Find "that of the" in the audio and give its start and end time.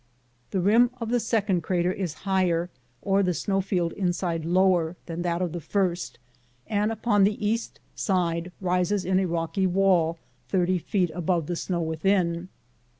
5.21-5.61